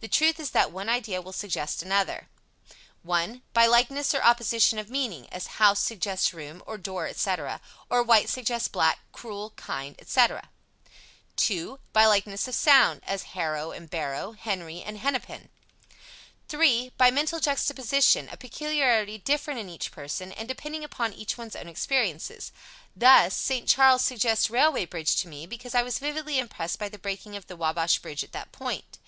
The 0.00 0.06
truth 0.06 0.38
is 0.38 0.50
that 0.50 0.70
one 0.70 0.90
idea 0.90 1.22
will 1.22 1.32
suggest 1.32 1.82
another: 1.82 2.28
1. 3.04 3.40
By 3.54 3.64
likeness 3.66 4.12
or 4.14 4.22
opposition 4.22 4.78
of 4.78 4.90
meaning, 4.90 5.26
as 5.32 5.46
"house" 5.56 5.80
suggests 5.82 6.34
"room" 6.34 6.62
or 6.66 6.76
"door," 6.76 7.06
etc.; 7.06 7.58
or, 7.88 8.02
"white" 8.02 8.28
suggests 8.28 8.68
"black"; 8.68 8.98
"cruel," 9.12 9.54
"kind," 9.56 9.96
etc. 9.98 10.50
2. 11.36 11.78
By 11.94 12.04
likeness 12.04 12.46
of 12.46 12.54
sound, 12.54 13.00
as 13.06 13.22
"harrow" 13.32 13.70
and 13.70 13.88
"barrow"; 13.88 14.32
"Henry" 14.32 14.82
and 14.82 14.98
"Hennepin." 14.98 15.48
3. 16.50 16.92
By 16.98 17.10
mental 17.10 17.40
juxtaposition, 17.40 18.28
a 18.30 18.36
peculiarity 18.36 19.16
different 19.16 19.58
in 19.58 19.70
each 19.70 19.90
person, 19.90 20.32
and 20.32 20.46
depending 20.46 20.84
upon 20.84 21.14
each 21.14 21.38
one's 21.38 21.56
own 21.56 21.68
experiences. 21.70 22.52
Thus, 22.94 23.34
"St. 23.34 23.66
Charles" 23.66 24.04
suggests 24.04 24.50
"railway 24.50 24.84
bridge" 24.84 25.16
to 25.22 25.28
me, 25.28 25.46
because 25.46 25.74
I 25.74 25.82
was 25.82 25.98
vividly 25.98 26.38
impressed 26.38 26.78
by 26.78 26.90
the 26.90 26.98
breaking 26.98 27.36
of 27.36 27.46
the 27.46 27.56
Wabash 27.56 28.00
bridge 28.00 28.22
at 28.22 28.32
that 28.32 28.52
point. 28.52 28.98